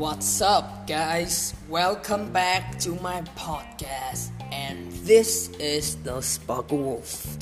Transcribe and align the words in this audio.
What's 0.00 0.42
up, 0.42 0.88
guys? 0.88 1.54
Welcome 1.68 2.32
back 2.32 2.76
to 2.80 2.96
my 2.96 3.22
podcast, 3.36 4.30
and 4.50 4.90
this 5.04 5.50
is 5.60 5.94
the 6.02 6.20
Sparkle 6.22 6.78
Wolf. 6.78 7.38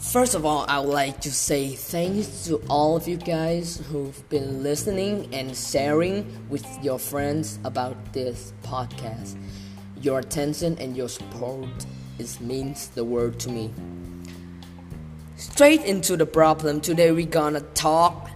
First 0.00 0.34
of 0.34 0.44
all, 0.44 0.64
I 0.66 0.80
would 0.80 0.88
like 0.88 1.20
to 1.20 1.30
say 1.30 1.68
thanks 1.68 2.46
to 2.46 2.56
all 2.68 2.96
of 2.96 3.06
you 3.06 3.16
guys 3.16 3.80
who've 3.88 4.28
been 4.28 4.64
listening 4.64 5.32
and 5.32 5.56
sharing 5.56 6.26
with 6.48 6.66
your 6.82 6.98
friends 6.98 7.60
about 7.62 8.12
this 8.12 8.52
podcast. 8.64 9.36
Your 10.00 10.18
attention 10.18 10.76
and 10.80 10.96
your 10.96 11.08
support 11.08 11.68
is 12.18 12.40
means 12.40 12.88
the 12.88 13.04
world 13.04 13.38
to 13.38 13.50
me. 13.50 13.70
Straight 15.40 15.84
into 15.84 16.18
the 16.18 16.26
problem. 16.26 16.82
Today 16.82 17.12
we're 17.12 17.24
gonna 17.24 17.62
talk 17.72 18.28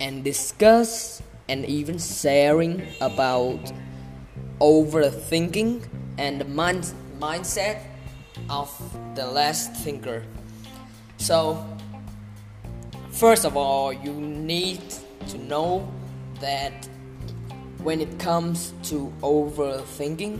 and 0.00 0.24
discuss 0.24 1.20
and 1.50 1.66
even 1.66 1.98
sharing 1.98 2.80
about 3.02 3.60
overthinking 4.58 5.82
and 6.16 6.40
the 6.40 6.46
mind- 6.46 6.94
mindset 7.20 7.82
of 8.48 8.72
the 9.14 9.26
last 9.26 9.74
thinker. 9.84 10.24
So, 11.18 11.62
first 13.10 13.44
of 13.44 13.54
all, 13.54 13.92
you 13.92 14.14
need 14.14 14.80
to 15.28 15.36
know 15.36 15.86
that 16.40 16.88
when 17.82 18.00
it 18.00 18.18
comes 18.18 18.72
to 18.84 19.12
overthinking, 19.20 20.38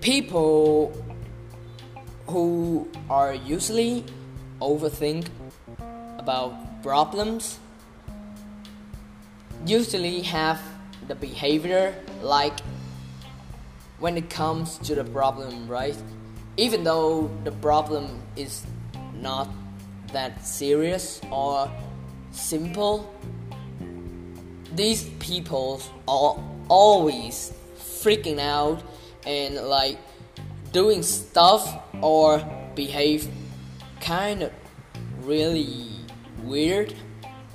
people 0.00 0.90
who 2.26 2.88
are 3.08 3.32
usually 3.32 4.02
overthink 4.60 5.26
about 6.18 6.82
problems 6.82 7.58
usually 9.66 10.20
have 10.22 10.60
the 11.08 11.14
behavior 11.14 11.94
like 12.22 12.58
when 13.98 14.16
it 14.16 14.28
comes 14.28 14.78
to 14.78 14.94
the 14.94 15.04
problem, 15.04 15.66
right? 15.68 15.96
Even 16.56 16.84
though 16.84 17.30
the 17.44 17.52
problem 17.52 18.20
is 18.36 18.64
not 19.14 19.48
that 20.12 20.44
serious 20.44 21.20
or 21.30 21.70
simple, 22.32 23.12
these 24.74 25.04
people 25.20 25.80
are 26.06 26.38
always 26.68 27.52
freaking 27.78 28.38
out 28.38 28.82
and 29.26 29.56
like 29.56 29.98
doing 30.72 31.02
stuff 31.02 31.82
or 32.02 32.42
behave 32.74 33.28
kind 34.04 34.42
of 34.42 34.52
really 35.22 35.88
weird 36.42 36.94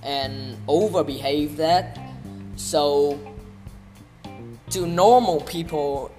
and 0.01 0.57
overbehave 0.67 1.55
that. 1.57 1.99
So, 2.55 3.19
to 4.71 4.87
normal 4.87 5.41
people, 5.41 6.11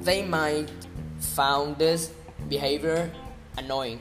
they 0.00 0.22
might 0.22 0.70
found 1.18 1.76
this 1.78 2.12
behavior 2.48 3.10
annoying. 3.58 4.00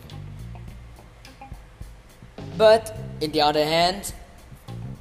But 2.57 2.95
in 3.19 3.31
the 3.31 3.41
other 3.41 3.65
hand, 3.65 4.13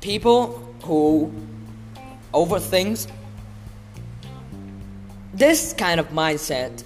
people 0.01 0.59
who 0.83 1.33
overthink 2.33 3.11
this 5.35 5.73
kind 5.73 6.01
of 6.01 6.09
mindset, 6.11 6.85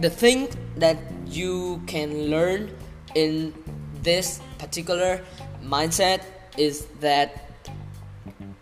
the 0.00 0.10
thing 0.10 0.48
that 0.76 0.96
you 1.28 1.82
can 1.86 2.30
learn 2.30 2.70
in 3.14 3.54
this 4.02 4.40
particular 4.58 5.20
mindset 5.62 6.22
is 6.56 6.86
that 7.00 7.48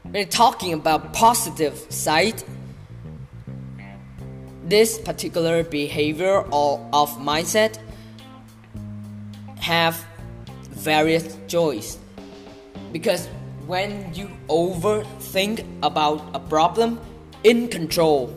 we're 0.05 0.25
talking 0.25 0.73
about 0.73 1.13
positive 1.13 1.77
side. 1.91 2.43
This 4.65 4.99
particular 4.99 5.63
behavior 5.63 6.43
or 6.51 6.89
of 6.93 7.11
mindset 7.19 7.79
have 9.61 10.05
various 10.71 11.37
joys 11.47 11.99
because 12.93 13.27
when 13.67 14.15
you 14.15 14.31
overthink 14.49 15.65
about 15.83 16.23
a 16.35 16.39
problem 16.39 17.01
in 17.43 17.67
control 17.67 18.33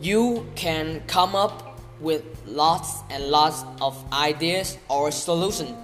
you 0.00 0.46
can 0.54 1.02
come 1.06 1.36
up 1.36 1.78
with 2.00 2.24
lots 2.46 3.02
and 3.10 3.24
lots 3.24 3.64
of 3.80 3.96
ideas 4.12 4.78
or 4.88 5.10
solution 5.10 5.76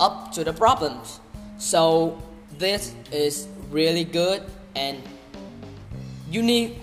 up 0.00 0.32
to 0.32 0.44
the 0.44 0.52
problems. 0.52 1.20
So 1.58 2.20
this 2.58 2.94
is 3.12 3.48
really 3.70 4.04
good 4.04 4.42
and 4.74 5.02
you 6.30 6.42
need 6.42 6.76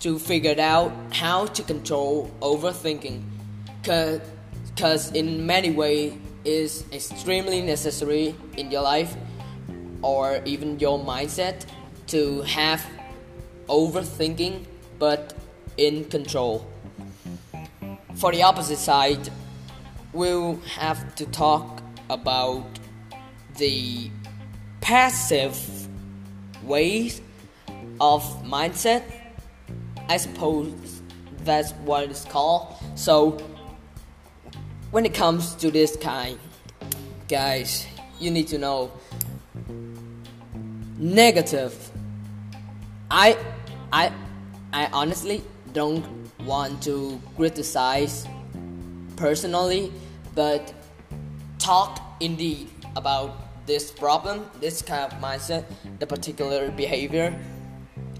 to 0.00 0.18
figure 0.18 0.54
out 0.58 0.92
how 1.12 1.46
to 1.46 1.62
control 1.62 2.30
overthinking 2.40 3.22
because 3.82 5.12
in 5.12 5.46
many 5.46 5.70
ways 5.70 6.14
is 6.44 6.84
extremely 6.92 7.60
necessary 7.60 8.34
in 8.56 8.70
your 8.70 8.82
life 8.82 9.16
or 10.02 10.40
even 10.44 10.78
your 10.78 10.98
mindset 10.98 11.66
to 12.06 12.42
have 12.42 12.84
overthinking 13.68 14.64
but 14.98 15.34
in 15.76 16.04
control 16.04 16.64
for 18.18 18.32
the 18.32 18.42
opposite 18.42 18.78
side 18.78 19.30
we'll 20.12 20.56
have 20.76 21.14
to 21.14 21.26
talk 21.26 21.82
about 22.10 22.64
the 23.56 24.10
passive 24.80 25.56
ways 26.64 27.20
of 28.00 28.22
mindset. 28.44 29.02
I 30.08 30.16
suppose 30.16 31.02
that's 31.44 31.72
what 31.84 32.04
it's 32.04 32.24
called. 32.24 32.74
So, 32.94 33.38
when 34.90 35.04
it 35.04 35.14
comes 35.14 35.54
to 35.56 35.70
this 35.70 35.96
kind, 35.96 36.38
guys, 37.28 37.86
you 38.18 38.30
need 38.30 38.48
to 38.48 38.58
know 38.58 38.90
negative. 40.96 41.90
I, 43.10 43.36
I, 43.92 44.12
I 44.72 44.86
honestly 44.92 45.42
don't 45.78 46.04
want 46.44 46.82
to 46.82 47.20
criticize 47.36 48.26
personally, 49.14 49.92
but 50.34 50.74
talk 51.60 52.00
indeed 52.18 52.68
about 52.96 53.64
this 53.64 53.92
problem, 53.92 54.44
this 54.58 54.82
kind 54.82 55.04
of 55.04 55.12
mindset, 55.20 55.64
the 56.00 56.06
particular 56.06 56.72
behavior. 56.72 57.28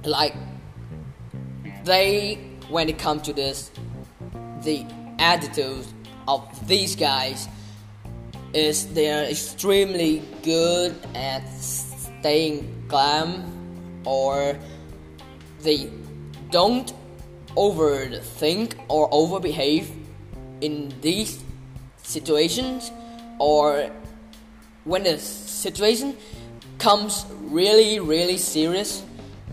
Like, 0.04 0.34
they, 1.82 2.36
when 2.68 2.88
it 2.88 2.96
comes 2.96 3.22
to 3.22 3.32
this, 3.32 3.72
the 4.62 4.86
attitude 5.18 5.84
of 6.28 6.42
these 6.68 6.94
guys 6.94 7.48
is 8.52 8.86
they're 8.94 9.24
extremely 9.24 10.22
good 10.44 10.94
at 11.16 11.42
staying 11.48 12.84
calm 12.86 13.42
or 14.04 14.56
they 15.62 15.90
don't 16.50 16.92
overthink 17.56 18.74
or 18.88 19.10
overbehave 19.10 19.88
in 20.60 20.92
these 21.00 21.42
situations 22.02 22.90
or 23.38 23.90
when 24.84 25.02
the 25.02 25.18
situation 25.18 26.16
comes 26.78 27.26
really, 27.40 28.00
really 28.00 28.38
serious, 28.38 29.02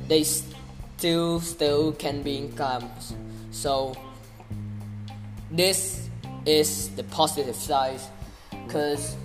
they 0.07 0.23
still 0.23 1.39
still 1.39 1.91
can 1.93 2.21
be 2.21 2.49
calm. 2.55 2.89
So 3.51 3.95
this 5.51 6.09
is 6.45 6.89
the 6.95 7.03
positive 7.03 7.55
side, 7.55 7.99
because 8.65 9.15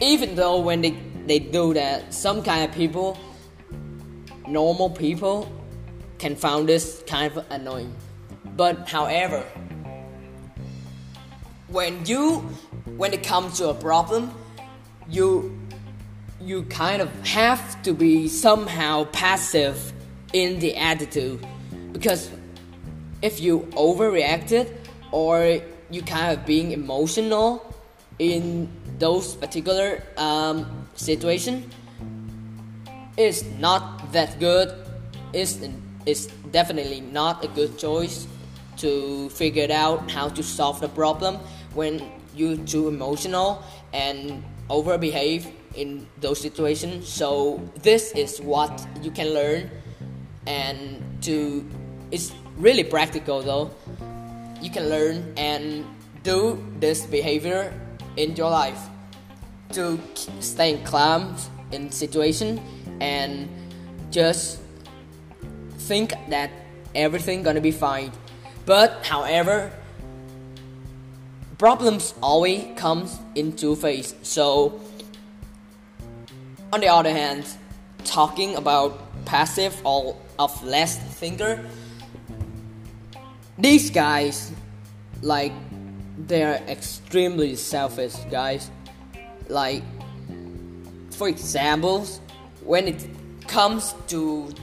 even 0.00 0.34
though 0.34 0.60
when 0.60 0.80
they 0.82 0.94
they 1.26 1.38
do 1.38 1.72
that, 1.74 2.12
some 2.12 2.42
kind 2.42 2.68
of 2.68 2.74
people, 2.74 3.16
normal 4.46 4.90
people, 4.90 5.48
can 6.20 6.36
find 6.36 6.68
this 6.68 7.02
kind 7.06 7.34
of 7.34 7.44
annoying. 7.50 7.92
But 8.56 8.88
however, 8.88 9.42
when 11.68 12.04
you 12.04 12.40
when 12.96 13.12
it 13.12 13.22
comes 13.22 13.58
to 13.58 13.68
a 13.68 13.74
problem 13.74 14.30
you 15.08 15.56
you 16.40 16.62
kind 16.64 17.00
of 17.00 17.08
have 17.26 17.82
to 17.82 17.92
be 17.92 18.26
somehow 18.28 19.04
passive 19.12 19.92
in 20.32 20.58
the 20.58 20.76
attitude 20.76 21.44
because 21.92 22.30
if 23.22 23.40
you 23.40 23.60
overreacted 23.72 24.66
or 25.12 25.60
you 25.90 26.02
kind 26.02 26.36
of 26.36 26.44
being 26.44 26.72
emotional 26.72 27.74
in 28.18 28.68
those 28.98 29.34
particular 29.36 30.02
um, 30.16 30.66
situation 30.94 31.70
it's 33.16 33.44
not 33.58 34.12
that 34.12 34.38
good 34.40 34.74
it's, 35.32 35.58
it's 36.06 36.26
definitely 36.50 37.00
not 37.00 37.44
a 37.44 37.48
good 37.48 37.78
choice 37.78 38.26
to 38.78 39.28
figure 39.30 39.70
out 39.70 40.10
how 40.10 40.28
to 40.28 40.42
solve 40.42 40.80
the 40.80 40.88
problem 40.88 41.36
when 41.74 42.00
you're 42.34 42.56
too 42.56 42.88
emotional 42.88 43.62
and 43.92 44.42
overbehave 44.68 45.52
in 45.74 46.06
those 46.20 46.40
situations. 46.40 47.08
So 47.08 47.60
this 47.82 48.12
is 48.12 48.40
what 48.40 48.86
you 49.02 49.10
can 49.10 49.34
learn, 49.34 49.70
and 50.46 51.02
to 51.22 51.68
it's 52.10 52.32
really 52.56 52.84
practical 52.84 53.42
though. 53.42 53.70
You 54.60 54.70
can 54.70 54.88
learn 54.88 55.32
and 55.36 55.84
do 56.22 56.62
this 56.80 57.06
behavior 57.06 57.72
in 58.16 58.36
your 58.36 58.50
life 58.50 58.78
to 59.72 59.98
stay 60.40 60.80
calm 60.84 61.36
in 61.72 61.90
situation 61.90 62.60
and 63.00 63.48
just 64.10 64.59
think 65.90 66.14
that 66.28 66.52
everything 66.94 67.42
gonna 67.42 67.60
be 67.60 67.72
fine. 67.72 68.12
But 68.64 69.04
however, 69.04 69.72
problems 71.58 72.14
always 72.22 72.62
comes 72.76 73.18
in 73.34 73.56
two 73.56 73.74
phases. 73.74 74.14
So 74.22 74.78
on 76.72 76.78
the 76.78 76.86
other 76.86 77.10
hand, 77.10 77.44
talking 78.04 78.54
about 78.54 79.02
passive 79.24 79.74
or 79.84 80.14
of 80.38 80.52
less 80.62 80.96
thinker, 81.18 81.58
these 83.58 83.90
guys 83.90 84.52
like 85.22 85.52
they're 86.28 86.62
extremely 86.68 87.56
selfish 87.56 88.14
guys. 88.30 88.70
Like 89.48 89.82
for 91.10 91.26
examples, 91.28 92.20
when 92.62 92.86
it 92.86 93.00
comes 93.48 93.92
to 94.06 94.54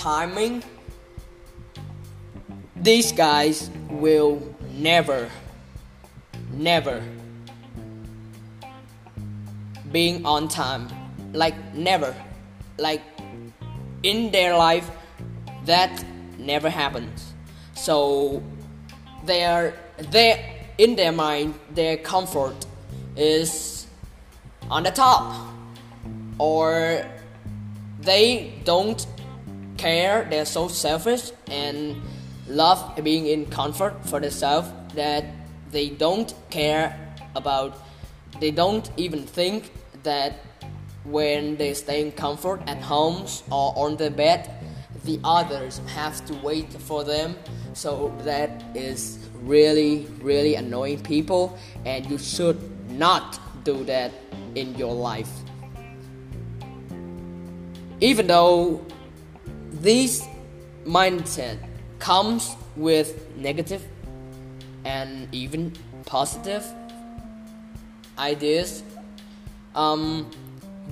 timing, 0.00 0.64
these 2.74 3.12
guys 3.12 3.68
will 3.90 4.40
never 4.72 5.30
never 6.52 7.02
being 9.92 10.24
on 10.24 10.48
time. 10.48 10.88
Like 11.32 11.54
never. 11.74 12.14
Like 12.78 13.02
in 14.02 14.30
their 14.30 14.56
life 14.56 14.90
that 15.66 16.04
never 16.38 16.70
happens. 16.70 17.34
So 17.74 18.42
they 19.26 19.44
are 19.44 19.74
they 20.10 20.66
in 20.78 20.96
their 20.96 21.12
mind 21.12 21.54
their 21.74 21.96
comfort 21.98 22.66
is 23.16 23.86
on 24.70 24.82
the 24.82 24.90
top. 24.90 25.48
Or 26.38 27.04
they 28.00 28.54
don't 28.64 29.06
care 29.80 30.26
they're 30.30 30.52
so 30.58 30.68
selfish 30.68 31.32
and 31.48 31.96
love 32.48 32.78
being 33.02 33.26
in 33.26 33.46
comfort 33.46 33.94
for 34.04 34.20
themselves 34.20 34.68
that 34.94 35.24
they 35.70 35.88
don't 35.88 36.34
care 36.50 36.88
about 37.34 37.76
they 38.40 38.50
don't 38.50 38.90
even 38.96 39.26
think 39.26 39.70
that 40.02 40.32
when 41.04 41.56
they 41.56 41.72
stay 41.74 42.00
in 42.00 42.12
comfort 42.12 42.60
at 42.66 42.78
homes 42.82 43.42
or 43.50 43.72
on 43.76 43.96
the 43.96 44.10
bed 44.10 44.50
the 45.04 45.18
others 45.24 45.80
have 45.94 46.24
to 46.26 46.34
wait 46.34 46.70
for 46.72 47.04
them. 47.04 47.34
So 47.72 48.14
that 48.24 48.62
is 48.74 49.18
really 49.42 50.06
really 50.20 50.54
annoying 50.56 51.00
people 51.02 51.58
and 51.86 52.04
you 52.10 52.18
should 52.18 52.60
not 52.90 53.40
do 53.64 53.84
that 53.84 54.12
in 54.54 54.74
your 54.74 54.94
life. 54.94 55.30
Even 58.00 58.26
though 58.26 58.84
this 59.80 60.28
mindset 60.84 61.58
comes 61.98 62.54
with 62.76 63.34
negative 63.36 63.82
and 64.84 65.26
even 65.32 65.72
positive 66.04 66.64
ideas, 68.18 68.82
um, 69.74 70.30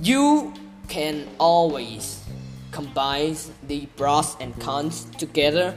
you 0.01 0.53
can 0.87 1.27
always 1.37 2.23
combine 2.71 3.35
the 3.67 3.85
pros 3.97 4.35
and 4.39 4.59
cons 4.59 5.05
together. 5.17 5.75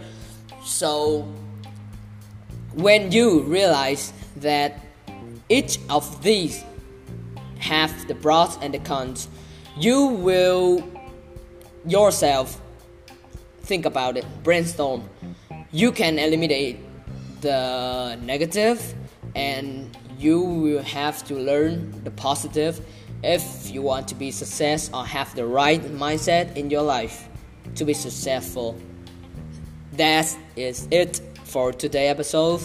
So 0.65 1.29
when 2.73 3.13
you 3.13 3.43
realize 3.43 4.13
that 4.37 4.81
each 5.51 5.79
of 5.91 6.23
these 6.23 6.65
have 7.59 7.93
the 8.09 8.15
pros 8.15 8.57
and 8.63 8.73
the 8.73 8.79
cons, 8.79 9.29
you 9.77 10.07
will 10.07 10.83
yourself 11.87 12.62
think 13.63 13.87
about 13.87 14.17
it, 14.17 14.25
brainstorm. 14.43 15.09
You 15.71 15.93
can 15.93 16.19
eliminate 16.19 16.79
the 17.41 18.19
negative 18.23 18.95
and 19.35 19.97
you 20.19 20.41
will 20.41 20.83
have 20.83 21.25
to 21.27 21.35
learn 21.35 22.05
the 22.05 22.11
positive 22.11 22.85
if 23.23 23.71
you 23.71 23.83
want 23.83 24.09
to 24.09 24.15
be 24.15 24.31
success 24.31 24.91
or 24.93 25.05
have 25.05 25.35
the 25.35 25.47
right 25.47 25.83
mindset 25.83 26.57
in 26.57 26.71
your 26.71 26.83
life 26.83 27.29
to 27.77 27.85
be 27.85 27.95
successful. 27.95 28.79
That 29.93 30.37
is 30.57 30.89
it 30.91 31.21
for 31.45 31.73
today 31.73 32.09
episode. 32.09 32.61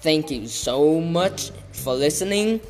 Thank 0.00 0.30
you 0.30 0.46
so 0.46 1.00
much 1.00 1.50
for 1.72 1.94
listening 1.94 2.60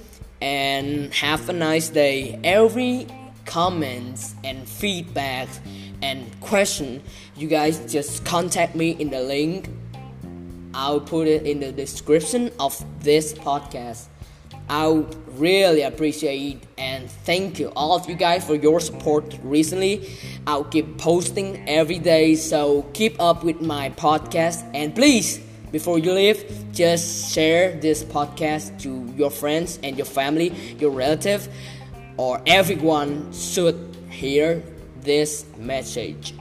and 0.40 1.12
have 1.14 1.48
a 1.48 1.52
nice 1.52 1.88
day. 1.88 2.38
Every 2.44 3.06
comments 3.44 4.34
and 4.44 4.68
feedback 4.68 5.48
and 6.04 6.18
question 6.40 7.02
you 7.36 7.48
guys 7.48 7.74
just 7.90 8.24
contact 8.24 8.74
me 8.74 8.90
in 9.02 9.08
the 9.10 9.20
link 9.20 9.68
I'll 10.74 11.00
put 11.00 11.28
it 11.28 11.46
in 11.46 11.60
the 11.60 11.70
description 11.70 12.50
of 12.58 12.84
this 13.00 13.32
podcast. 13.32 14.06
I 14.68 15.04
really 15.36 15.82
appreciate 15.82 16.64
and 16.76 17.08
thank 17.08 17.60
you 17.60 17.68
all 17.76 17.94
of 17.96 18.08
you 18.08 18.16
guys 18.16 18.44
for 18.44 18.56
your 18.56 18.80
support 18.80 19.38
recently. 19.44 20.10
I'll 20.48 20.64
keep 20.64 20.98
posting 20.98 21.68
every 21.68 21.98
day, 21.98 22.34
so 22.34 22.82
keep 22.92 23.20
up 23.20 23.44
with 23.44 23.60
my 23.60 23.90
podcast 23.90 24.68
and 24.74 24.94
please 24.94 25.38
before 25.70 25.98
you 25.98 26.12
leave, 26.12 26.44
just 26.72 27.32
share 27.32 27.78
this 27.80 28.02
podcast 28.02 28.80
to 28.82 29.12
your 29.16 29.30
friends 29.30 29.78
and 29.82 29.96
your 29.96 30.06
family, 30.06 30.52
your 30.78 30.90
relative, 30.90 31.48
or 32.16 32.40
everyone 32.46 33.32
should 33.32 33.96
hear 34.08 34.62
this 35.04 35.44
message. 35.58 36.34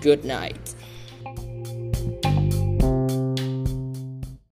Good 0.00 0.24
night. 0.24 0.74